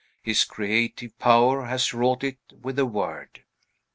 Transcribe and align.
His 0.23 0.45
creative 0.45 1.15
power 1.19 1.65
has 1.65 1.93
wrought 1.93 2.23
it 2.23 2.39
with 2.59 2.79
a 2.79 2.87
word. 2.87 3.43